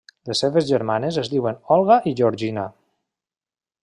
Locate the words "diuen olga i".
1.35-2.17